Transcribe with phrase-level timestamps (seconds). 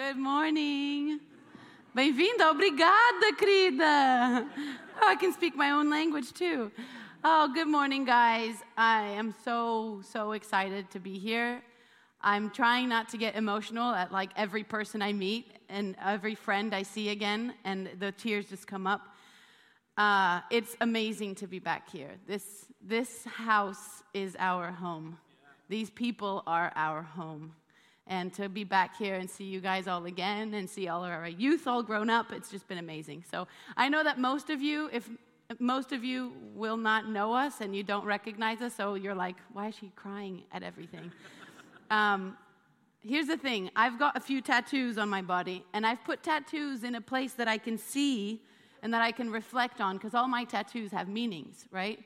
[0.00, 1.20] Good morning.
[1.94, 4.48] Bem-vinda, obrigada, querida.
[4.98, 6.72] Oh, I can speak my own language too.
[7.22, 8.54] Oh, good morning, guys.
[8.78, 11.60] I am so, so excited to be here.
[12.22, 16.74] I'm trying not to get emotional at like every person I meet and every friend
[16.74, 19.02] I see again, and the tears just come up.
[19.98, 22.12] Uh, it's amazing to be back here.
[22.26, 25.18] This, this house is our home.
[25.68, 27.52] These people are our home
[28.06, 31.10] and to be back here and see you guys all again and see all of
[31.10, 33.24] our youth all grown up it's just been amazing.
[33.30, 35.08] So i know that most of you if
[35.58, 39.36] most of you will not know us and you don't recognize us so you're like
[39.52, 41.10] why is she crying at everything?
[41.90, 42.36] Um,
[43.02, 43.68] here's the thing.
[43.74, 47.32] I've got a few tattoos on my body and i've put tattoos in a place
[47.32, 48.42] that i can see
[48.82, 51.98] and that i can reflect on because all my tattoos have meanings right?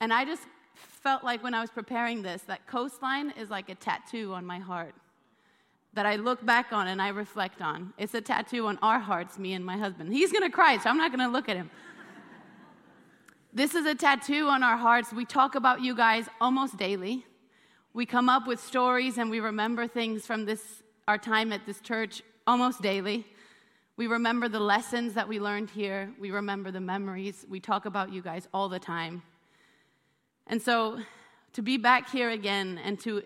[0.00, 0.42] And i just
[0.74, 4.58] felt like when i was preparing this that coastline is like a tattoo on my
[4.58, 4.94] heart
[5.94, 7.92] that I look back on and I reflect on.
[7.98, 10.12] It's a tattoo on our hearts, me and my husband.
[10.12, 11.70] He's gonna cry, so I'm not gonna look at him.
[13.52, 15.12] this is a tattoo on our hearts.
[15.12, 17.26] We talk about you guys almost daily.
[17.92, 21.80] We come up with stories and we remember things from this our time at this
[21.80, 23.26] church almost daily.
[23.96, 26.10] We remember the lessons that we learned here.
[26.18, 27.44] We remember the memories.
[27.50, 29.22] We talk about you guys all the time.
[30.46, 31.00] And so
[31.52, 33.24] to be back here again and to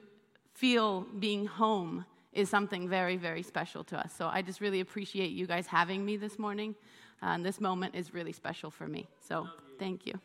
[0.54, 2.06] feel being home
[2.36, 4.12] is something very, very special to us.
[4.16, 6.74] So I just really appreciate you guys having me this morning.
[7.22, 9.08] Uh, and this moment is really special for me.
[9.20, 9.48] So
[9.78, 10.20] thank you.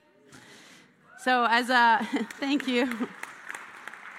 [1.23, 2.05] So, as a
[2.39, 3.07] thank you.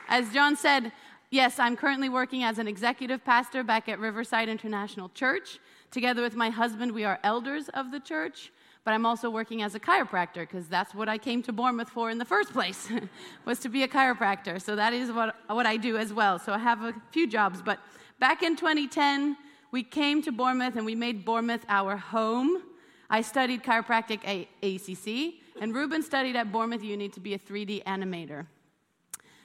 [0.09, 0.93] As John said,
[1.31, 5.59] yes, I'm currently working as an executive pastor back at Riverside International Church.
[5.91, 8.53] Together with my husband, we are elders of the church
[8.85, 12.11] but I'm also working as a chiropractor because that's what I came to Bournemouth for
[12.11, 12.89] in the first place,
[13.45, 14.61] was to be a chiropractor.
[14.61, 16.39] So that is what, what I do as well.
[16.39, 17.63] So I have a few jobs.
[17.63, 17.79] But
[18.19, 19.37] back in 2010,
[19.71, 22.63] we came to Bournemouth and we made Bournemouth our home.
[23.09, 27.85] I studied chiropractic at ACC, and Ruben studied at Bournemouth Uni to be a 3D
[27.85, 28.47] animator.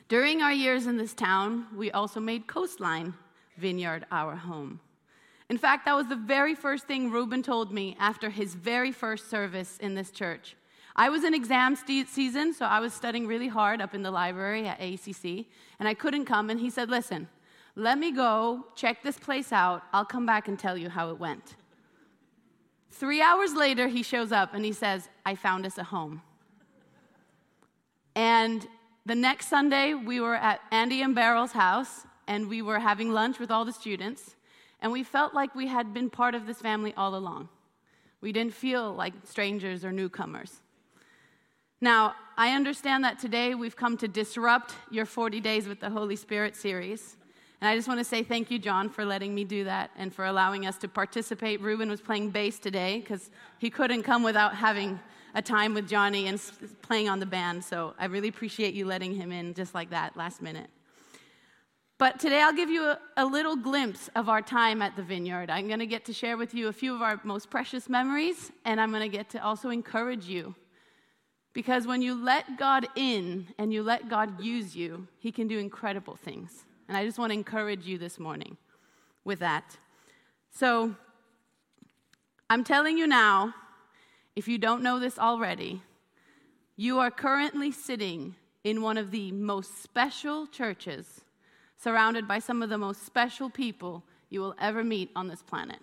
[0.08, 3.14] During our years in this town, we also made Coastline
[3.58, 4.80] Vineyard our home.
[5.50, 9.30] In fact, that was the very first thing Ruben told me after his very first
[9.30, 10.56] service in this church.
[10.96, 14.12] I was in exam st- season, so I was studying really hard up in the
[14.12, 15.46] library at ACC,
[15.80, 16.50] and I couldn't come.
[16.50, 17.30] And he said, Listen,
[17.76, 19.84] let me go check this place out.
[19.94, 21.56] I'll come back and tell you how it went.
[22.90, 26.24] Three hours later, he shows up and he says, I found us a home.
[28.16, 28.68] And
[29.06, 33.38] the next Sunday, we were at Andy and Beryl's house, and we were having lunch
[33.38, 34.36] with all the students
[34.82, 37.50] and we felt like we had been part of this family all along.
[38.22, 40.62] We didn't feel like strangers or newcomers.
[41.80, 46.16] Now, I understand that today we've come to disrupt your 40 Days with the Holy
[46.16, 47.18] Spirit series.
[47.62, 50.14] And I just want to say thank you, John, for letting me do that and
[50.14, 51.62] for allowing us to participate.
[51.62, 55.00] Ruben was playing bass today because he couldn't come without having
[55.34, 56.42] a time with Johnny and
[56.82, 57.64] playing on the band.
[57.64, 60.70] So I really appreciate you letting him in just like that last minute.
[62.00, 65.50] But today I'll give you a, a, little glimpse of our time at the vineyard.
[65.50, 68.52] I'm going to get to share with you a few of our most precious memories,
[68.66, 70.54] and I'm going to get to also encourage you.
[71.54, 75.58] Because when you let God in and you let God use you, He can do
[75.58, 76.66] incredible things.
[76.88, 78.58] And I just want to encourage you this morning
[79.24, 79.78] with that.
[80.52, 80.96] So,
[82.48, 83.56] I'm telling you now,
[84.36, 85.82] if you don't know this already,
[86.76, 91.22] you are currently sitting in one of the most special churches
[91.78, 95.80] surrounded by some of the most special people you will ever meet on this planet.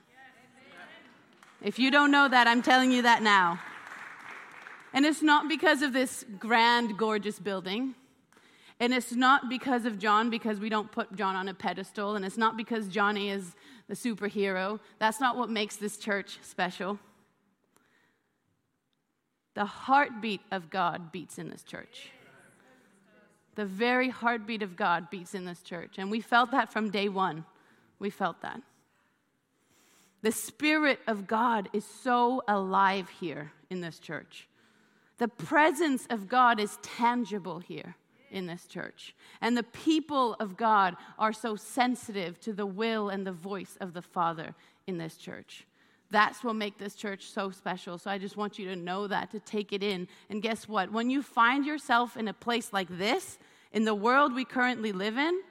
[1.63, 3.59] If you don't know that, I'm telling you that now.
[4.93, 7.95] And it's not because of this grand, gorgeous building.
[8.81, 12.17] And it's not because of John, because we don't put John on a pedestal.
[12.17, 13.55] And it's not because Johnny is
[13.89, 14.79] the superhero.
[14.99, 16.99] That's not what makes this church special.
[19.55, 22.11] The heartbeat of God beats in this church.
[23.55, 25.95] The very heartbeat of God beats in this church.
[25.99, 27.45] And we felt that from day one.
[27.99, 28.61] We felt that.
[30.23, 34.49] The Spirit of God is so alive here in this church.
[35.19, 37.95] The presence of God is tangible here
[38.31, 39.15] in this church.
[39.41, 43.93] And the people of God are so sensitive to the will and the voice of
[43.93, 44.55] the Father
[44.87, 45.67] in this church.
[46.11, 47.99] That's what makes this church so special.
[47.99, 50.09] So I just want you to know that, to take it in.
[50.31, 50.93] And guess what?
[50.93, 53.39] When you find yourself in a place like this,
[53.75, 55.43] in the world we currently live in,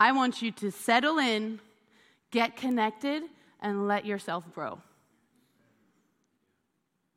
[0.00, 1.60] I want you to settle in,
[2.32, 3.22] get connected,
[3.60, 4.80] and let yourself grow.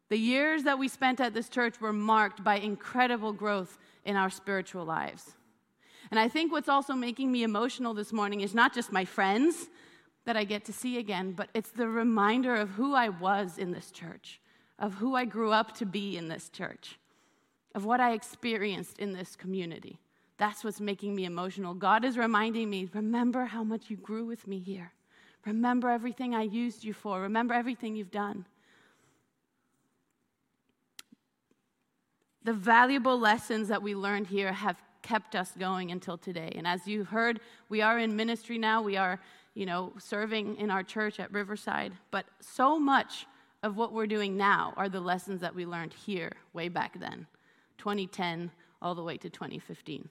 [0.10, 4.30] The years that we spent at this church were marked by incredible growth in our
[4.30, 5.34] spiritual lives.
[6.12, 9.70] And I think what's also making me emotional this morning is not just my friends,
[10.26, 13.72] that I get to see again, but it's the reminder of who I was in
[13.72, 14.42] this church,
[14.78, 17.00] of who I grew up to be in this church,
[17.76, 20.00] of what I experienced in this community.
[20.38, 21.74] That's what's making me emotional.
[21.74, 24.92] God is reminding me remember how much you grew with me here.
[25.46, 27.22] Remember everything I used you for.
[27.22, 28.48] Remember everything you've done.
[32.44, 36.52] The valuable lessons that we learned here have kept us going until today.
[36.56, 37.40] And as you heard,
[37.70, 38.82] we are in ministry now.
[38.82, 39.20] We are,
[39.54, 41.94] you know, serving in our church at Riverside.
[42.10, 43.28] But so much
[43.64, 47.28] of what we're doing now are the lessons that we learned here way back then,
[47.78, 48.52] 2010
[48.82, 50.10] all the way to 2015.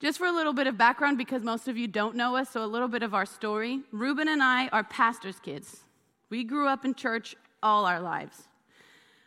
[0.00, 2.64] Just for a little bit of background, because most of you don't know us, so
[2.64, 3.80] a little bit of our story.
[3.90, 5.82] Ruben and I are pastor's kids.
[6.30, 8.44] We grew up in church all our lives.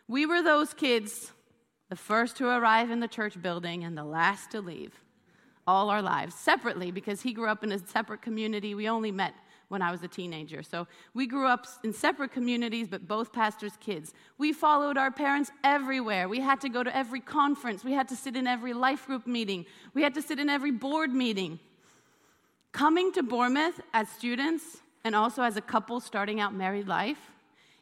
[0.08, 1.32] We were those kids,
[1.90, 4.94] the first to arrive in the church building and the last to leave,
[5.66, 8.74] all our lives, separately, because he grew up in a separate community.
[8.74, 9.34] We only met
[9.72, 10.62] when I was a teenager.
[10.62, 14.12] So we grew up in separate communities, but both pastors' kids.
[14.36, 16.28] We followed our parents everywhere.
[16.28, 17.82] We had to go to every conference.
[17.82, 19.64] We had to sit in every life group meeting.
[19.94, 21.58] We had to sit in every board meeting.
[22.72, 24.64] Coming to Bournemouth as students
[25.04, 27.30] and also as a couple starting out married life,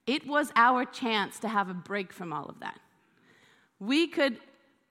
[0.06, 2.78] it was our chance to have a break from all of that.
[3.80, 4.36] We could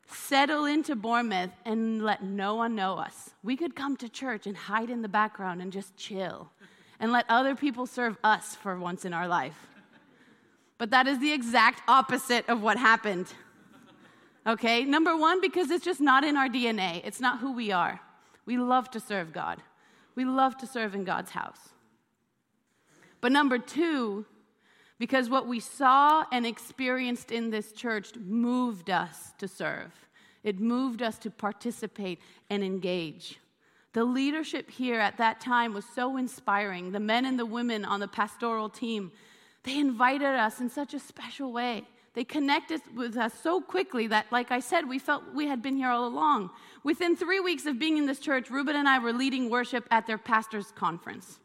[0.05, 3.29] settle into Bournemouth and let no one know us.
[3.41, 6.49] We could come to church and hide in the background and just chill
[6.99, 9.67] and let other people serve us for once in our life.
[10.77, 13.27] But that is the exact opposite of what happened.
[14.47, 14.83] Okay?
[14.83, 17.99] Number one, because it's just not in our DNA, it's not who we are.
[18.45, 19.61] We love to serve God,
[20.15, 21.69] we love to serve in God's house.
[23.21, 24.25] But number two,
[24.97, 29.93] because what we saw and experienced in this church moved us to serve.
[30.43, 32.19] It moved us to participate
[32.49, 33.39] and engage.
[33.99, 36.93] The leadership here at that time was so inspiring.
[36.93, 39.11] The men and the women on the pastoral team,
[39.63, 41.85] they invited us in such a special way.
[42.13, 45.75] They connected with us so quickly that, like I said, we felt we had been
[45.75, 46.49] here all along.
[46.81, 50.07] Within three weeks of being in this church, Ruben and I were leading worship at
[50.07, 51.37] their pastor's conference.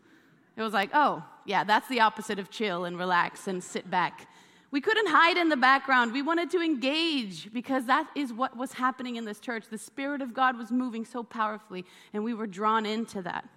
[0.56, 4.28] It was like, oh, yeah, that's the opposite of chill and relax and sit back.
[4.75, 6.12] We couldn't hide in the background.
[6.12, 9.67] We wanted to engage because that is what was happening in this church.
[9.71, 13.49] The Spirit of God was moving so powerfully, and we were drawn into that.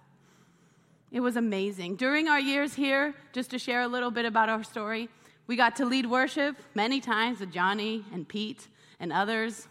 [1.10, 1.96] It was amazing.
[1.96, 5.08] During our years here, just to share a little bit about our story,
[5.48, 8.68] we got to lead worship many times with Johnny and Pete
[9.00, 9.66] and others.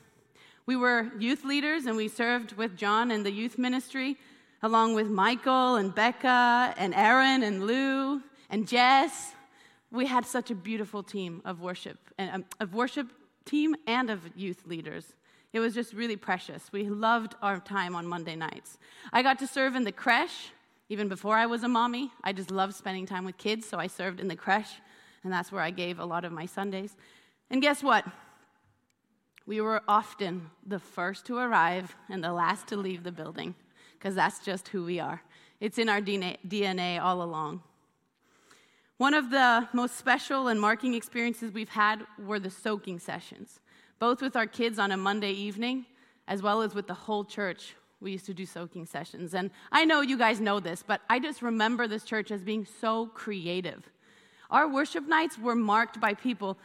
[0.65, 4.17] We were youth leaders and we served with John in the youth ministry,
[4.61, 9.31] along with Michael and Becca and Aaron and Lou and Jess
[9.91, 13.07] we had such a beautiful team of worship, um, of worship
[13.45, 15.13] team and of youth leaders.
[15.53, 16.69] It was just really precious.
[16.71, 18.77] We loved our time on Monday nights.
[19.13, 20.51] I got to serve in the creche
[20.89, 22.11] even before I was a mommy.
[22.23, 24.79] I just loved spending time with kids, so I served in the creche,
[25.23, 26.95] and that's where I gave a lot of my Sundays.
[27.49, 28.05] And guess what?
[29.45, 33.55] We were often the first to arrive and the last to leave the building,
[33.93, 35.21] because that's just who we are.
[35.59, 37.63] It's in our DNA all along.
[38.97, 43.59] One of the most special and marking experiences we've had were the soaking sessions,
[43.99, 45.85] both with our kids on a Monday evening,
[46.27, 47.75] as well as with the whole church.
[48.01, 49.35] We used to do soaking sessions.
[49.35, 52.65] And I know you guys know this, but I just remember this church as being
[52.65, 53.87] so creative.
[54.49, 56.57] Our worship nights were marked by people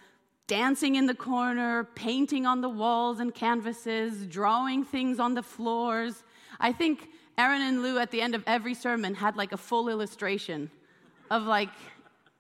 [0.47, 6.25] dancing in the corner, painting on the walls and canvases, drawing things on the floors.
[6.59, 9.91] I think Aaron and Lou at the end of every sermon had like a full
[9.91, 10.71] illustration
[11.31, 11.71] of like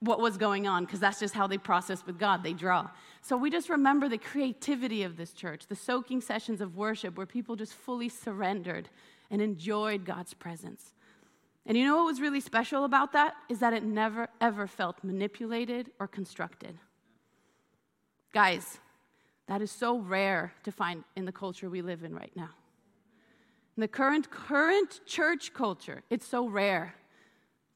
[0.02, 2.42] what was going on because that's just how they process with God.
[2.42, 2.90] They draw.
[3.20, 7.26] So we just remember the creativity of this church, the soaking sessions of worship where
[7.26, 8.88] people just fully surrendered
[9.30, 10.92] and enjoyed God's presence.
[11.66, 13.34] And you know what was really special about that?
[13.48, 16.76] Is that it never, ever felt manipulated or constructed.
[18.34, 18.78] Guys,
[19.46, 22.50] that is so rare to find in the culture we live in right now.
[23.76, 26.96] In the current, current church culture, it's so rare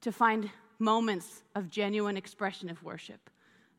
[0.01, 3.31] to find moments of genuine expression of worship,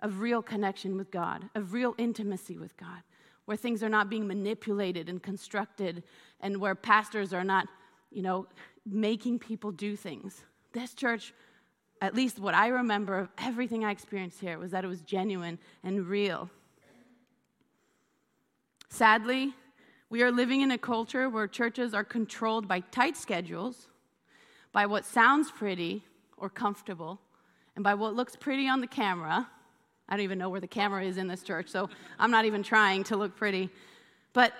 [0.02, 3.02] of real connection with God, of real intimacy with God,
[3.46, 6.04] where things are not being manipulated and constructed,
[6.42, 7.68] and where pastors are not,
[8.12, 8.48] you know,
[8.86, 10.44] making people do things.
[10.74, 11.34] This church,
[12.02, 15.60] at least what I remember of everything I experienced here, was that it was genuine
[15.84, 16.50] and real.
[18.90, 19.54] Sadly,
[20.10, 23.88] we are living in a culture where churches are controlled by tight schedules,
[24.72, 26.04] by what sounds pretty,
[26.38, 27.20] or comfortable.
[27.76, 29.50] And by what looks pretty on the camera,
[30.08, 32.64] I don't even know where the camera is in this church, so I'm not even
[32.64, 33.70] trying to look pretty.
[34.34, 34.54] But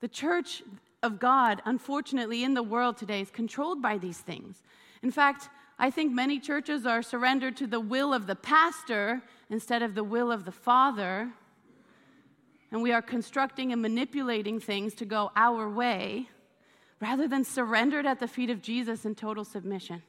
[0.00, 0.62] the church,
[1.06, 4.62] of God, unfortunately, in the world today is controlled by these things.
[5.02, 9.82] In fact, I think many churches are surrendered to the will of the pastor instead
[9.82, 11.30] of the will of the Father.
[12.72, 16.28] And we are constructing and manipulating things to go our way
[17.00, 20.02] rather than surrendered at the feet of Jesus in total submission.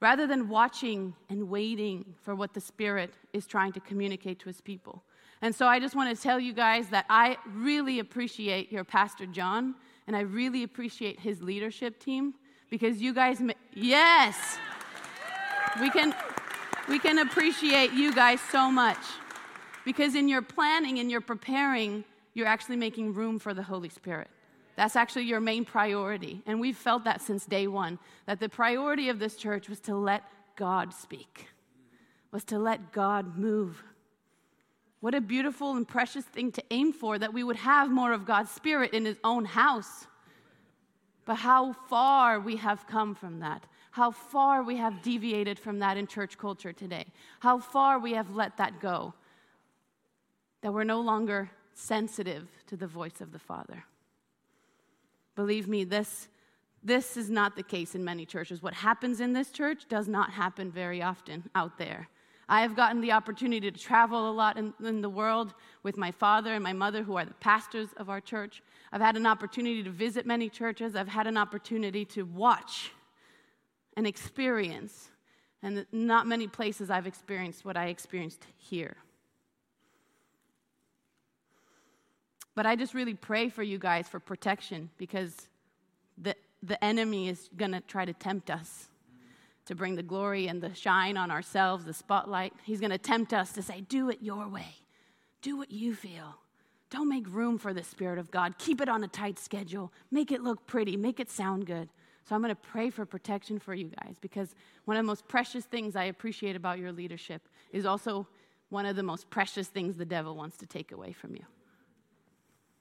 [0.00, 4.60] Rather than watching and waiting for what the Spirit is trying to communicate to his
[4.60, 5.02] people.
[5.42, 9.26] And so I just want to tell you guys that I really appreciate your Pastor
[9.26, 9.74] John,
[10.06, 12.34] and I really appreciate his leadership team
[12.70, 14.58] because you guys, ma- yes,
[15.80, 16.14] we can,
[16.88, 18.98] we can appreciate you guys so much
[19.84, 24.28] because in your planning and your preparing, you're actually making room for the Holy Spirit.
[24.78, 26.40] That's actually your main priority.
[26.46, 29.96] And we've felt that since day one that the priority of this church was to
[29.96, 30.22] let
[30.54, 31.48] God speak,
[32.30, 33.82] was to let God move.
[35.00, 38.24] What a beautiful and precious thing to aim for that we would have more of
[38.24, 40.06] God's Spirit in His own house.
[41.24, 43.64] But how far we have come from that.
[43.90, 47.06] How far we have deviated from that in church culture today.
[47.40, 49.12] How far we have let that go.
[50.60, 53.82] That we're no longer sensitive to the voice of the Father.
[55.38, 56.26] Believe me, this,
[56.82, 58.60] this is not the case in many churches.
[58.60, 62.08] What happens in this church does not happen very often out there.
[62.48, 65.54] I have gotten the opportunity to travel a lot in, in, the world
[65.84, 68.64] with my father and my mother, who are the pastors of our church.
[68.90, 70.96] I've had an opportunity to visit many churches.
[70.96, 72.90] I've had an opportunity to watch
[73.96, 75.08] and experience.
[75.62, 78.96] And not many places I've experienced what I experienced here.
[82.58, 85.48] But I just really pray for you guys for protection because
[86.20, 88.88] the, the enemy is going to try to tempt us
[89.66, 92.52] to bring the glory and the shine on ourselves, the spotlight.
[92.64, 94.74] He's going to tempt us to say, Do it your way,
[95.40, 96.34] do what you feel.
[96.90, 98.58] Don't make room for the Spirit of God.
[98.58, 99.92] Keep it on a tight schedule.
[100.10, 100.96] Make it look pretty.
[100.96, 101.88] Make it sound good.
[102.24, 105.28] So I'm going to pray for protection for you guys because one of the most
[105.28, 108.26] precious things I appreciate about your leadership is also
[108.68, 111.44] one of the most precious things the devil wants to take away from you.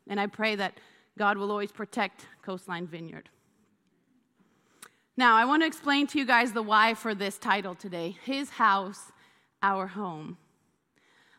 [0.09, 0.79] And I pray that
[1.17, 3.29] God will always protect Coastline Vineyard.
[5.15, 8.51] Now, I want to explain to you guys the why for this title today His
[8.51, 9.11] House,
[9.63, 10.37] Our Home.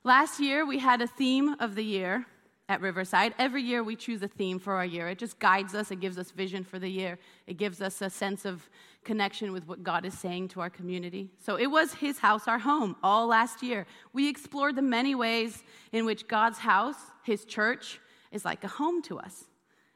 [0.03, 2.27] Last year, we had a theme of the year
[2.69, 3.35] at Riverside.
[3.39, 5.09] Every year, we choose a theme for our year.
[5.09, 8.11] It just guides us, it gives us vision for the year, it gives us a
[8.11, 8.69] sense of
[9.05, 11.31] connection with what God is saying to our community.
[11.39, 13.87] So it was His house, our home, all last year.
[14.13, 19.03] We explored the many ways in which God's house, His church, is like a home
[19.03, 19.45] to us.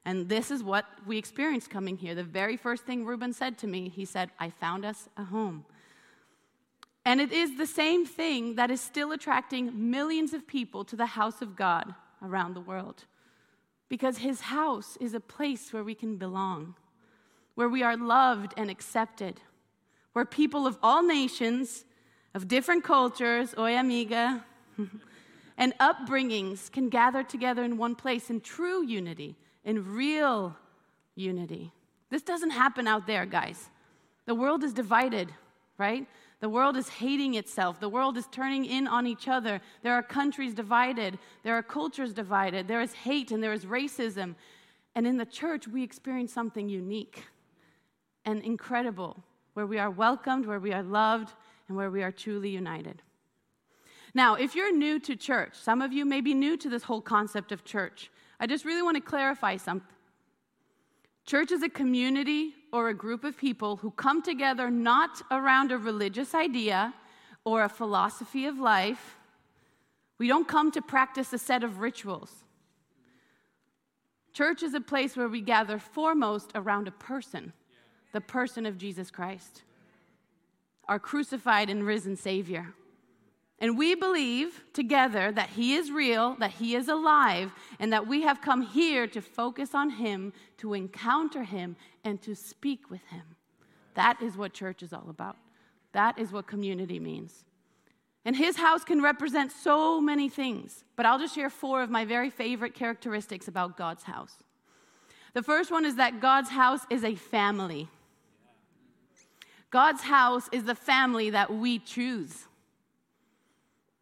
[0.04, 2.14] And this is what we experienced coming here.
[2.14, 5.64] The very first thing Ruben said to me, he said, I found us a home.
[7.04, 11.06] And it is the same thing that is still attracting millions of people to the
[11.06, 13.04] house of God around the world.
[13.88, 16.74] Because his house is a place where we can belong,
[17.54, 19.40] where we are loved and accepted,
[20.12, 21.84] where people of all nations,
[22.34, 24.44] of different cultures, oi amiga,
[25.56, 30.56] and upbringings can gather together in one place in true unity in real
[31.14, 31.72] unity.
[32.10, 33.70] This doesn't happen out there, guys.
[34.26, 35.32] The world is divided,
[35.78, 36.06] right?
[36.40, 37.78] The world is hating itself.
[37.80, 39.60] The world is turning in on each other.
[39.82, 41.18] There are countries divided.
[41.44, 42.66] There are cultures divided.
[42.66, 44.34] There is hate and there is racism.
[44.94, 47.24] And in the church, we experience something unique
[48.24, 49.22] and incredible
[49.54, 51.32] where we are welcomed, where we are loved,
[51.68, 53.02] and where we are truly united.
[54.14, 57.00] Now, if you're new to church, some of you may be new to this whole
[57.00, 58.10] concept of church.
[58.38, 59.88] I just really want to clarify something.
[61.24, 65.78] Church is a community or a group of people who come together not around a
[65.78, 66.92] religious idea
[67.44, 69.16] or a philosophy of life.
[70.18, 72.44] We don't come to practice a set of rituals.
[74.32, 77.52] Church is a place where we gather foremost around a person,
[78.12, 79.62] the person of Jesus Christ,
[80.88, 82.74] our crucified and risen Savior.
[83.62, 88.22] And we believe together that He is real, that He is alive, and that we
[88.22, 93.22] have come here to focus on Him, to encounter Him, and to speak with Him.
[93.94, 95.36] That is what church is all about.
[95.92, 97.44] That is what community means.
[98.24, 102.04] And His house can represent so many things, but I'll just share four of my
[102.04, 104.42] very favorite characteristics about God's house.
[105.34, 107.88] The first one is that God's house is a family.
[109.70, 112.48] God's house is the family that we choose.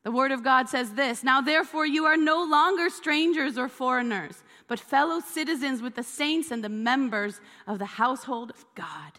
[0.02, 4.42] The Word of God says this Now, therefore, you are no longer strangers or foreigners,
[4.66, 9.12] but fellow citizens with the saints and the members of the household of God.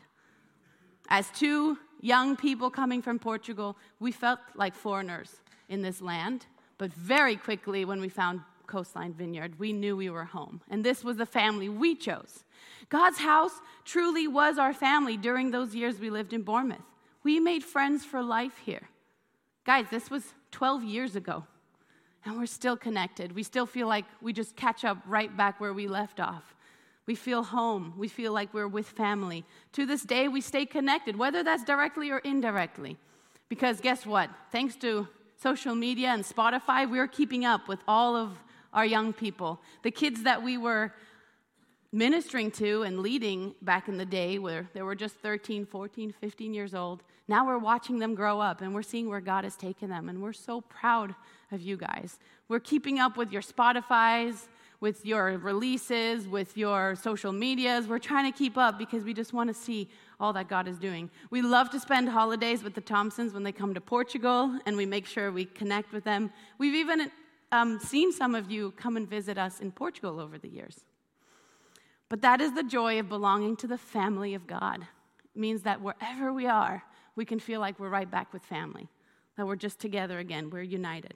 [1.09, 6.45] As two young people coming from Portugal, we felt like foreigners in this land,
[6.77, 10.61] but very quickly, when we found Coastline Vineyard, we knew we were home.
[10.69, 12.45] And this was the family we chose.
[12.89, 13.51] God's house
[13.83, 16.79] truly was our family during those years we lived in Bournemouth.
[17.23, 18.89] We made friends for life here.
[19.65, 21.45] Guys, this was 12 years ago,
[22.25, 23.33] and we're still connected.
[23.33, 26.55] We still feel like we just catch up right back where we left off.
[27.07, 27.93] We feel home.
[27.97, 29.43] We feel like we're with family.
[29.73, 32.97] To this day, we stay connected, whether that's directly or indirectly.
[33.49, 34.29] Because guess what?
[34.51, 35.07] Thanks to
[35.41, 38.31] social media and Spotify, we're keeping up with all of
[38.73, 39.59] our young people.
[39.81, 40.93] The kids that we were
[41.91, 46.53] ministering to and leading back in the day, where they were just 13, 14, 15
[46.53, 49.89] years old, now we're watching them grow up and we're seeing where God has taken
[49.89, 50.09] them.
[50.09, 51.15] And we're so proud
[51.51, 52.17] of you guys.
[52.47, 54.47] We're keeping up with your Spotify's,
[54.79, 57.87] with your releases, with your social medias.
[57.87, 60.77] We're trying to keep up because we just want to see all that God is
[60.77, 61.09] doing.
[61.29, 64.85] We love to spend holidays with the Thompsons when they come to Portugal, and we
[64.85, 66.31] make sure we connect with them.
[66.57, 67.11] We've even
[67.51, 70.83] um, seen some of you come and visit us in Portugal over the years.
[72.11, 74.81] But that is the joy of belonging to the family of God.
[74.81, 76.83] It means that wherever we are,
[77.15, 78.89] we can feel like we're right back with family,
[79.37, 81.13] that we're just together again, we're united.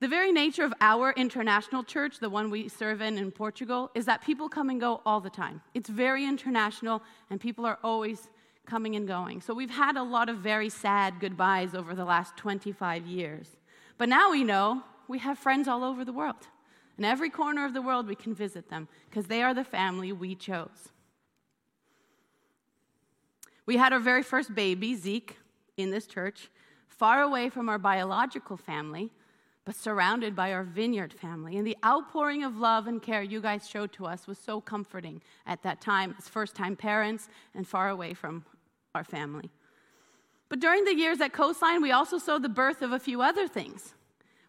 [0.00, 4.04] The very nature of our international church, the one we serve in in Portugal, is
[4.04, 5.62] that people come and go all the time.
[5.72, 8.28] It's very international, and people are always
[8.66, 9.40] coming and going.
[9.40, 13.56] So we've had a lot of very sad goodbyes over the last 25 years.
[13.96, 16.46] But now we know we have friends all over the world.
[16.98, 20.12] In every corner of the world, we can visit them because they are the family
[20.12, 20.88] we chose.
[23.66, 25.36] We had our very first baby, Zeke,
[25.76, 26.48] in this church,
[26.88, 29.10] far away from our biological family,
[29.64, 31.56] but surrounded by our vineyard family.
[31.56, 35.20] And the outpouring of love and care you guys showed to us was so comforting
[35.46, 38.44] at that time as first time parents and far away from
[38.94, 39.50] our family.
[40.48, 43.48] But during the years at Coastline, we also saw the birth of a few other
[43.48, 43.94] things.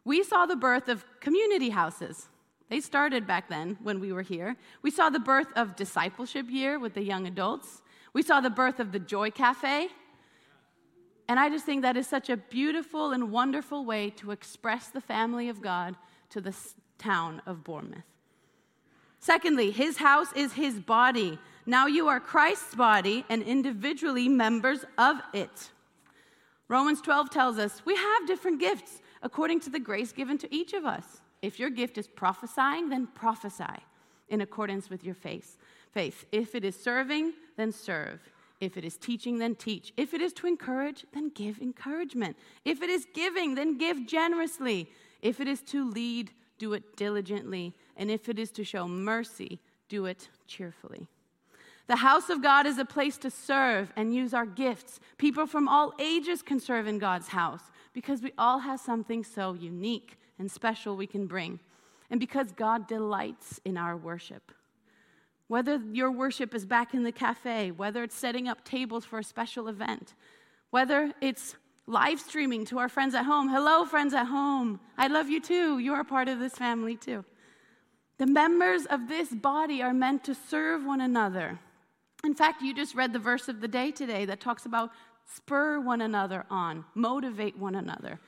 [0.05, 2.29] We saw the birth of community houses.
[2.69, 4.57] They started back then when we were here.
[4.81, 7.81] We saw the birth of discipleship year with the young adults.
[8.13, 9.87] We saw the birth of the Joy Cafe.
[11.29, 15.01] And I just think that is such a beautiful and wonderful way to express the
[15.01, 15.95] family of God
[16.29, 16.55] to the
[16.97, 18.03] town of Bournemouth.
[19.19, 21.39] Secondly, his house is his body.
[21.65, 25.71] Now you are Christ's body and individually members of it.
[26.67, 30.73] Romans 12 tells us we have different gifts according to the grace given to each
[30.73, 31.21] of us.
[31.41, 33.83] If your gift is prophesying, then prophesy
[34.29, 35.57] in accordance with your faith.
[35.91, 36.25] Faith.
[36.31, 38.19] If it is serving, then serve.
[38.59, 39.93] If it is teaching, then teach.
[39.97, 42.37] If it is to encourage, then give encouragement.
[42.65, 44.89] If it is giving, then give generously.
[45.21, 47.75] If it is to lead, do it diligently.
[47.95, 51.07] And if it is to show mercy, do it cheerfully.
[51.85, 54.99] The house of God is a place to serve and use our gifts.
[55.17, 57.61] People from all ages can serve in God's house
[57.93, 61.59] because we all have something so unique and special we can bring,
[62.09, 64.51] and because God delights in our worship.
[65.47, 69.23] Whether your worship is back in the cafe, whether it's setting up tables for a
[69.23, 70.13] special event,
[70.71, 73.47] whether it's live streaming to our friends at home.
[73.47, 74.79] Hello, friends at home.
[74.97, 75.79] I love you too.
[75.79, 77.23] You are part of this family too.
[78.17, 81.59] The members of this body are meant to serve one another.
[82.23, 84.91] In fact, you just read the verse of the day today that talks about
[85.33, 88.19] spur one another on, motivate one another.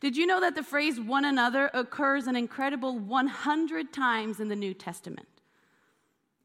[0.00, 4.56] Did you know that the phrase one another occurs an incredible 100 times in the
[4.56, 5.26] New Testament?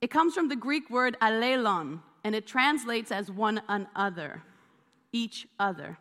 [0.02, 4.42] It comes from the Greek word allelon, and it translates as one another,
[5.12, 5.98] each other.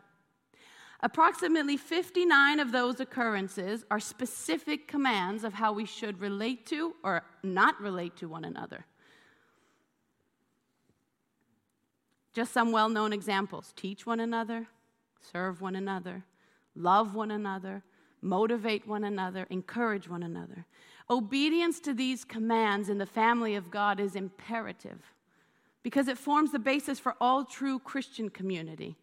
[1.01, 7.23] Approximately 59 of those occurrences are specific commands of how we should relate to or
[7.43, 8.85] not relate to one another.
[12.33, 14.67] Just some well known examples teach one another,
[15.31, 16.23] serve one another,
[16.75, 17.83] love one another,
[18.21, 20.65] motivate one another, encourage one another.
[21.09, 24.99] Obedience to these commands in the family of God is imperative
[25.83, 28.95] because it forms the basis for all true Christian community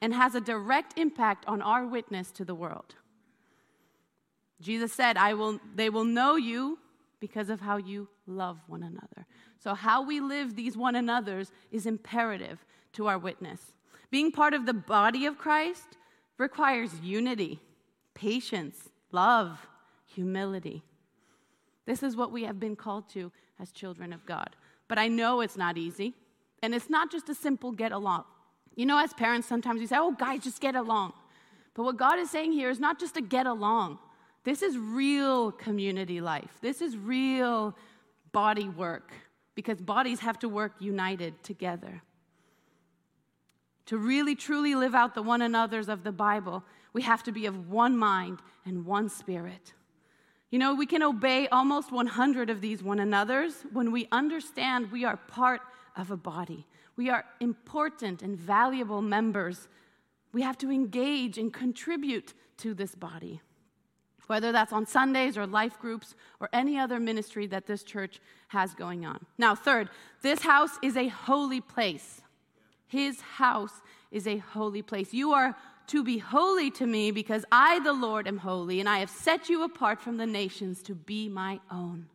[0.00, 2.94] and has a direct impact on our witness to the world.
[4.60, 6.78] Jesus said, I will, They will know you
[7.20, 9.26] because of how you love one another.
[9.58, 13.72] So, how we live these one another's is imperative to our witness.
[14.10, 15.96] Being part of the body of Christ
[16.38, 17.60] requires unity,
[18.14, 19.66] patience, love,
[20.06, 20.82] humility.
[21.86, 24.56] This is what we have been called to as children of God.
[24.88, 26.14] But I know it's not easy,
[26.62, 28.24] and it's not just a simple get along.
[28.74, 31.12] You know, as parents, sometimes we say, oh, guys, just get along.
[31.74, 33.98] But what God is saying here is not just a get along.
[34.44, 36.58] This is real community life.
[36.60, 37.76] This is real
[38.32, 39.12] body work
[39.54, 42.02] because bodies have to work united together.
[43.86, 47.46] To really truly live out the one another's of the Bible, we have to be
[47.46, 49.74] of one mind and one spirit.
[50.50, 55.04] You know, we can obey almost 100 of these one another's when we understand we
[55.04, 55.60] are part
[55.96, 56.66] of a body.
[56.96, 59.68] We are important and valuable members.
[60.32, 63.40] We have to engage and contribute to this body,
[64.28, 68.74] whether that's on Sundays or life groups or any other ministry that this church has
[68.74, 69.26] going on.
[69.36, 69.90] Now, third,
[70.22, 72.22] this house is a holy place.
[72.94, 75.12] His house is a holy place.
[75.12, 75.56] You are
[75.88, 79.48] to be holy to me because I, the Lord, am holy, and I have set
[79.48, 82.06] you apart from the nations to be my own.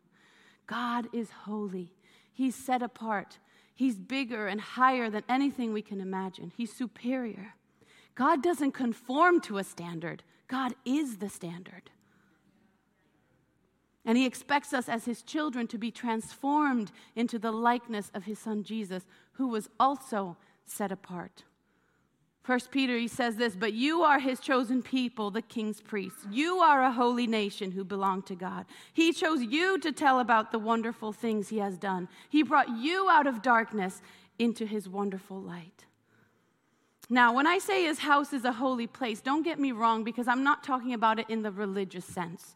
[0.68, 1.92] God is holy.
[2.32, 3.40] He's set apart.
[3.76, 6.54] He's bigger and higher than anything we can imagine.
[6.56, 7.56] He's superior.
[8.16, 11.90] God doesn't conform to a standard, God is the standard.
[14.06, 18.40] And he expects us as his children to be transformed into the likeness of his
[18.40, 20.38] son Jesus, who was also
[20.70, 21.44] set apart.
[22.44, 26.26] First Peter, he says this, but you are his chosen people, the king's priests.
[26.32, 28.66] You are a holy nation who belong to God.
[28.94, 32.08] He chose you to tell about the wonderful things he has done.
[32.30, 34.02] He brought you out of darkness
[34.40, 35.86] into his wonderful light.
[37.10, 40.28] Now, when I say his house is a holy place, don't get me wrong because
[40.28, 42.56] I'm not talking about it in the religious sense.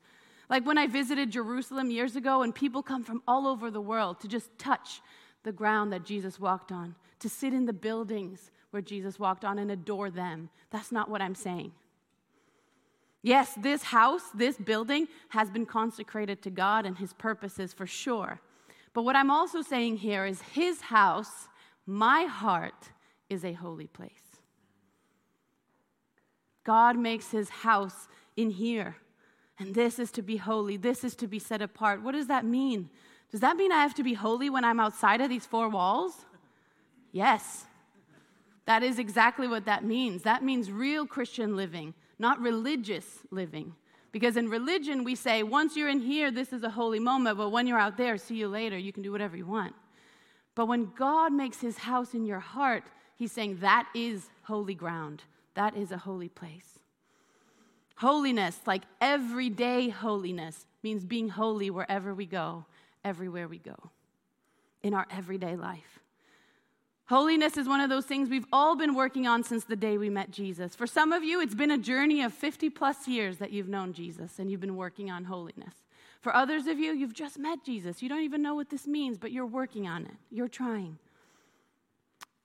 [0.49, 4.19] Like when I visited Jerusalem years ago, and people come from all over the world
[4.21, 5.02] to just touch
[5.43, 9.60] the ground that Jesus walked on, to sit in the buildings where Jesus walked on
[9.60, 10.49] and adore them.
[10.71, 11.71] That's not what I'm saying.
[13.21, 18.41] Yes, this house, this building has been consecrated to God and his purposes for sure.
[18.93, 21.47] But what I'm also saying here is his house,
[21.86, 22.91] my heart,
[23.29, 24.12] is a holy place.
[26.63, 28.97] God makes his house in here.
[29.60, 30.77] And this is to be holy.
[30.77, 32.01] This is to be set apart.
[32.01, 32.89] What does that mean?
[33.34, 36.13] Does that mean I have to be holy when I'm outside of these four walls?
[37.12, 37.65] Yes.
[38.65, 40.22] That is exactly what that means.
[40.22, 43.74] That means real Christian living, not religious living.
[44.12, 47.50] Because in religion, we say, once you're in here, this is a holy moment, but
[47.50, 49.74] when you're out there, see you later, you can do whatever you want.
[50.54, 52.84] But when God makes his house in your heart,
[53.15, 55.24] he's saying that is holy ground,
[55.56, 56.78] that is a holy place.
[57.96, 62.65] Holiness, like everyday holiness, means being holy wherever we go,
[63.04, 63.76] everywhere we go,
[64.82, 66.00] in our everyday life.
[67.06, 70.10] Holiness is one of those things we've all been working on since the day we
[70.10, 70.74] met Jesus.
[70.74, 73.94] For some of you, it's been a journey of 50 plus years that you've known
[73.94, 75.74] Jesus and you've been working on holiness.
[76.22, 78.02] For others of you, you've just met Jesus.
[78.02, 80.13] You don't even know what this means, but you're working on it.
[80.32, 80.98] You're trying.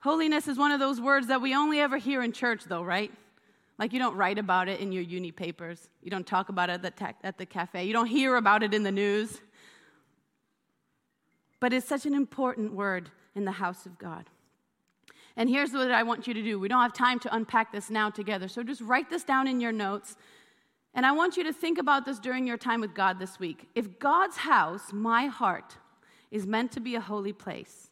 [0.01, 3.11] Holiness is one of those words that we only ever hear in church, though, right?
[3.77, 5.87] Like you don't write about it in your uni papers.
[6.03, 7.85] You don't talk about it at the, at the cafe.
[7.85, 9.39] You don't hear about it in the news.
[11.59, 14.29] But it's such an important word in the house of God.
[15.35, 16.59] And here's what I want you to do.
[16.59, 19.61] We don't have time to unpack this now together, so just write this down in
[19.61, 20.17] your notes.
[20.93, 23.69] And I want you to think about this during your time with God this week.
[23.75, 25.77] If God's house, my heart,
[26.31, 27.89] is meant to be a holy place,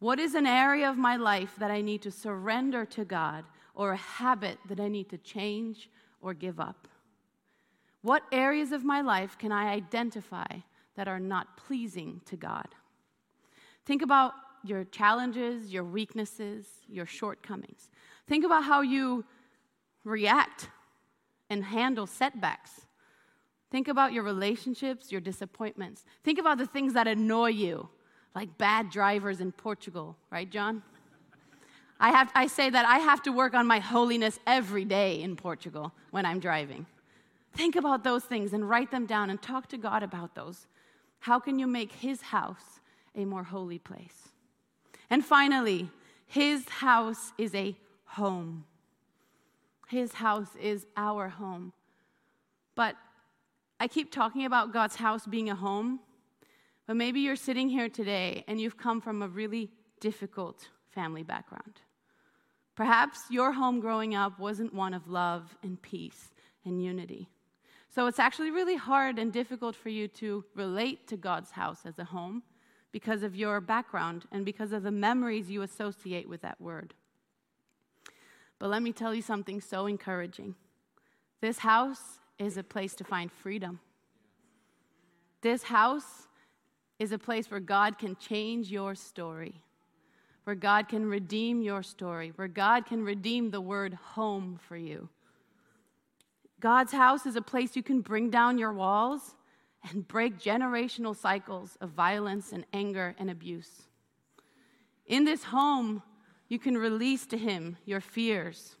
[0.00, 3.92] what is an area of my life that I need to surrender to God or
[3.92, 6.88] a habit that I need to change or give up?
[8.02, 10.46] What areas of my life can I identify
[10.96, 12.68] that are not pleasing to God?
[13.88, 17.88] Think about your challenges, your weaknesses, your shortcomings.
[18.26, 19.24] Think about how you
[20.04, 20.68] react
[21.48, 22.82] and handle setbacks.
[23.70, 26.04] Think about your relationships, your disappointments.
[26.22, 27.88] Think about the things that annoy you,
[28.34, 30.82] like bad drivers in Portugal, right, John?
[31.98, 35.34] I, have, I say that I have to work on my holiness every day in
[35.34, 36.84] Portugal when I'm driving.
[37.54, 40.66] Think about those things and write them down and talk to God about those.
[41.20, 42.80] How can you make His house
[43.14, 44.28] a more holy place?
[45.10, 45.90] And finally,
[46.26, 48.64] his house is a home.
[49.88, 51.72] His house is our home.
[52.74, 52.96] But
[53.80, 56.00] I keep talking about God's house being a home,
[56.86, 61.80] but maybe you're sitting here today and you've come from a really difficult family background.
[62.74, 66.30] Perhaps your home growing up wasn't one of love and peace
[66.64, 67.28] and unity.
[67.94, 71.98] So it's actually really hard and difficult for you to relate to God's house as
[71.98, 72.42] a home
[72.92, 76.94] because of your background and because of the memories you associate with that word.
[78.58, 80.54] But let me tell you something so encouraging.
[81.40, 83.80] This house is a place to find freedom.
[85.40, 86.26] This house
[86.98, 89.60] is a place where God can change your story,
[90.44, 95.08] where God can redeem your story, where God can redeem the word home for you.
[96.60, 99.36] God's house is a place you can bring down your walls
[99.90, 103.82] and break generational cycles of violence and anger and abuse.
[105.06, 106.02] In this home,
[106.48, 108.76] you can release to Him your fears,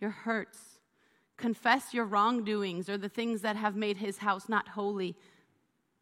[0.00, 0.58] your hurts.
[1.36, 5.16] confess your wrongdoings or the things that have made his house not holy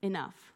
[0.02, 0.52] enough.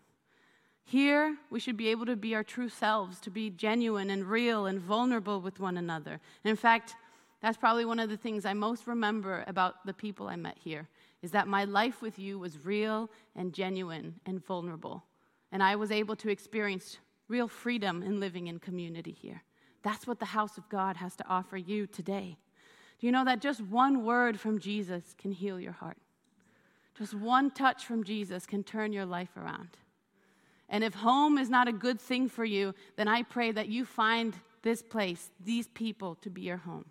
[0.85, 4.67] Here, we should be able to be our true selves, to be genuine and real
[4.67, 6.21] and vulnerable with one another.
[6.45, 6.97] And in fact,
[7.41, 10.89] that's probably one of the things I most remember about the people I met here
[11.23, 15.05] is that my life with you was real and genuine and vulnerable.
[15.53, 19.43] And I was able to experience real freedom in living in community here.
[19.83, 22.37] That's what the house of God has to offer you today.
[22.99, 25.99] Do you know that just one word from Jesus can heal your heart?
[26.97, 29.71] Just one touch from Jesus can turn your life around.
[30.69, 33.85] And if home is not a good thing for you, then I pray that you
[33.85, 36.87] find this place, these people to be your home.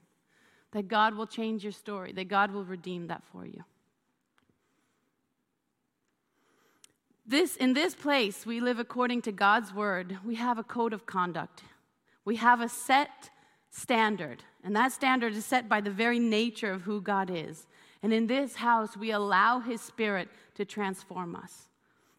[0.71, 3.63] That God will change your story, that God will redeem that for you.
[7.31, 10.17] This, in this place, we live according to God's word.
[10.25, 11.63] We have a code of conduct.
[12.25, 13.29] We have a set
[13.69, 17.67] standard, and that standard is set by the very nature of who God is.
[18.03, 21.69] And in this house, we allow His Spirit to transform us.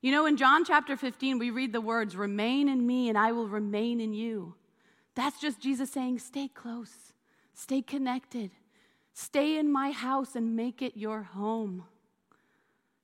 [0.01, 3.33] You know, in John chapter 15, we read the words, Remain in me, and I
[3.33, 4.55] will remain in you.
[5.15, 7.13] That's just Jesus saying, Stay close,
[7.53, 8.51] stay connected,
[9.13, 11.85] stay in my house, and make it your home.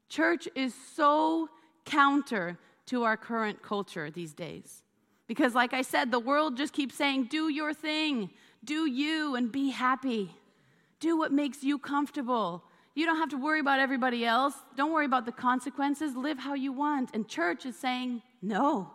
[0.09, 1.51] Church is so
[1.89, 4.83] counter to our current culture these days.
[5.27, 8.31] Because, like I said, the world just keeps saying, Do your thing,
[8.65, 10.35] do you, and be happy.
[11.01, 12.65] Do what makes you comfortable.
[12.95, 14.55] You don't have to worry about everybody else.
[14.77, 16.17] Don't worry about the consequences.
[16.17, 17.11] Live how you want.
[17.15, 18.91] And church is saying, no.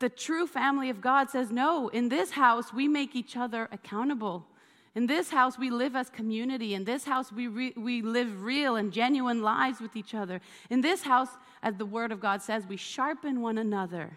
[0.00, 1.88] The true family of God says, no.
[1.88, 4.46] In this house, we make each other accountable.
[4.96, 6.72] In this house, we live as community.
[6.72, 10.40] In this house, we, re- we live real and genuine lives with each other.
[10.70, 11.28] In this house,
[11.62, 14.16] as the Word of God says, we sharpen one another.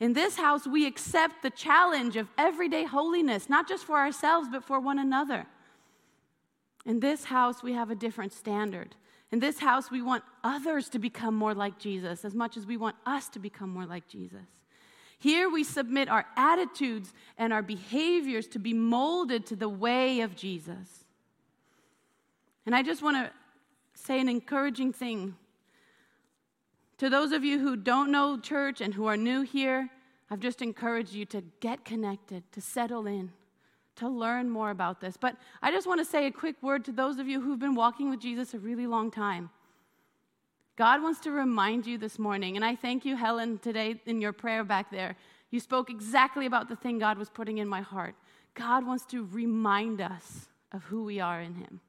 [0.00, 4.64] In this house, we accept the challenge of everyday holiness, not just for ourselves, but
[4.64, 5.44] for one another.
[6.86, 8.96] In this house, we have a different standard.
[9.30, 12.78] In this house, we want others to become more like Jesus as much as we
[12.78, 14.46] want us to become more like Jesus.
[15.24, 20.36] Here, we submit our attitudes and our behaviors to be molded to the way of
[20.36, 21.06] Jesus.
[22.66, 23.32] And I just want to
[23.94, 25.34] say an encouraging thing.
[26.98, 29.88] To those of you who don't know church and who are new here,
[30.30, 33.32] I've just encouraged you to get connected, to settle in
[33.96, 35.16] to learn more about this.
[35.16, 37.74] But I just want to say a quick word to those of you who've been
[37.74, 39.48] walking with Jesus a really long time.
[40.76, 44.32] God wants to remind you this morning, and I thank you, Helen, today in your
[44.32, 45.16] prayer back there.
[45.50, 48.16] You spoke exactly about the thing God was putting in my heart.
[48.54, 51.80] God wants to remind us of who we are in Him.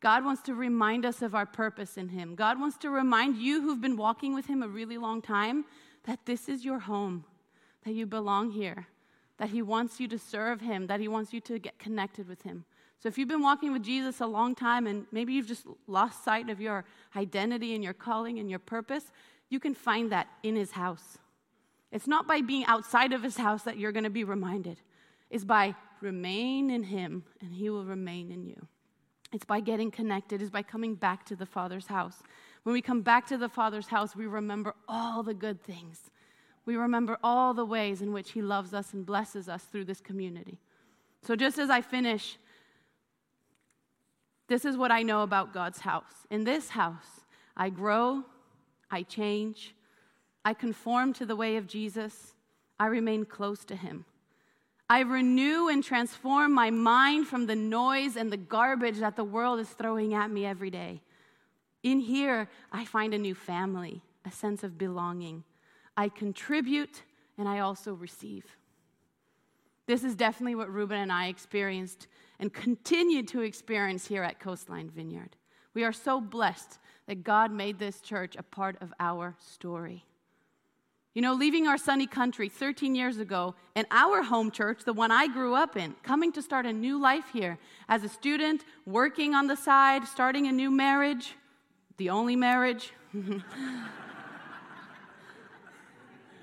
[0.00, 2.36] God wants to remind us of our purpose in Him.
[2.36, 5.64] God wants to remind you who've been walking with Him a really long time
[6.04, 7.24] that this is your home,
[7.84, 8.86] that you belong here,
[9.38, 12.42] that He wants you to serve Him, that He wants you to get connected with
[12.42, 12.66] Him.
[12.98, 16.24] So if you've been walking with Jesus a long time and maybe you've just lost
[16.24, 19.04] sight of your identity and your calling and your purpose,
[19.48, 21.18] you can find that in His house.
[21.92, 24.80] It's not by being outside of His house that you're going to be reminded,
[25.30, 28.66] it's by remain in Him and He will remain in you.
[29.32, 32.22] It's by getting connected, it's by coming back to the Father's house.
[32.62, 36.10] When we come back to the Father's house, we remember all the good things
[36.66, 40.00] we remember all the ways in which He loves us and blesses us through this
[40.00, 40.58] community.
[41.22, 42.36] So, just as I finish,
[44.48, 46.26] this is what I know about God's house.
[46.30, 47.20] In this house,
[47.56, 48.24] I grow,
[48.90, 49.74] I change,
[50.44, 52.34] I conform to the way of Jesus,
[52.78, 54.04] I remain close to Him.
[54.88, 59.58] I renew and transform my mind from the noise and the garbage that the world
[59.58, 61.02] is throwing at me every day.
[61.82, 65.42] In here, I find a new family, a sense of belonging.
[65.96, 67.02] I contribute,
[67.36, 68.44] and I also receive.
[69.86, 72.06] This is definitely what Ruben and I experienced
[72.38, 75.36] and continue to experience here at Coastline Vineyard.
[75.74, 80.04] We are so blessed that God made this church a part of our story.
[81.14, 85.10] You know, leaving our sunny country 13 years ago and our home church, the one
[85.10, 89.34] I grew up in, coming to start a new life here as a student, working
[89.34, 91.34] on the side, starting a new marriage,
[91.96, 92.92] the only marriage.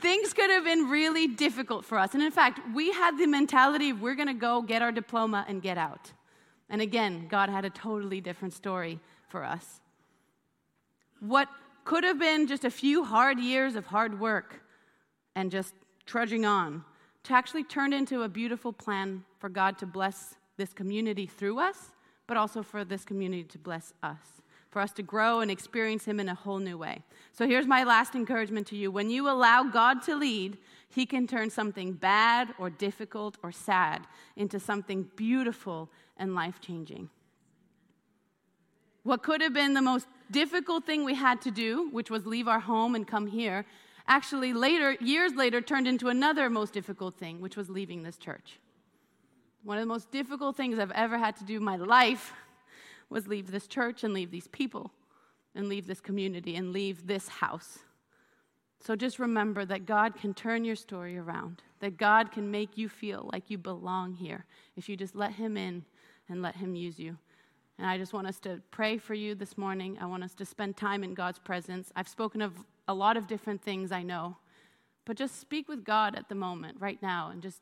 [0.04, 2.14] things could have been really difficult for us.
[2.14, 5.46] And in fact, we had the mentality of we're going to go get our diploma
[5.48, 6.12] and get out.
[6.70, 9.80] And again, God had a totally different story for us.
[11.22, 11.48] What
[11.86, 14.62] could have been just a few hard years of hard work
[15.36, 15.74] and just
[16.06, 16.84] trudging on
[17.24, 21.92] to actually turn into a beautiful plan for God to bless this community through us,
[22.28, 24.43] but also for this community to bless us
[24.74, 27.04] for us to grow and experience Him in a whole new way.
[27.32, 28.92] So here's my last encouragement to you.
[28.92, 30.58] When you allow God to lead,
[30.90, 34.06] He can turn something bad or difficult or sad
[34.36, 37.10] into something beautiful and life changing.
[39.04, 42.48] What could have been the most difficult thing we had to do, which was leave
[42.48, 43.66] our home and come here,
[44.08, 48.60] actually later, years later, turned into another most difficult thing, which was leaving this church.
[49.64, 52.34] One of the most difficult things I've ever had to do in my life
[53.14, 54.92] was leave this church and leave these people
[55.56, 57.80] and leave this community and leave this house.
[58.86, 62.90] So just remember that God can turn your story around, that God can make you
[62.90, 64.46] feel like you belong here
[64.76, 65.86] if you just let Him in
[66.28, 67.18] and let Him use you.
[67.78, 69.98] And I just want us to pray for you this morning.
[70.02, 71.92] I want us to spend time in God's presence.
[71.96, 72.54] I've spoken of
[72.88, 74.36] a lot of different things I know,
[75.06, 77.62] but just speak with God at the moment, right now, and just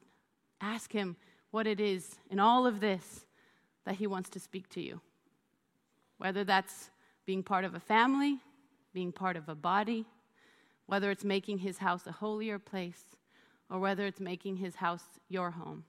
[0.60, 1.18] ask Him
[1.52, 3.26] what it is in all of this
[3.86, 5.02] that He wants to speak to you.
[6.22, 6.92] Whether that's
[7.26, 8.38] being part of a family,
[8.94, 10.06] being part of a body,
[10.86, 13.04] whether it's making His house a holier place,
[13.72, 15.84] or whether it's making His house your home.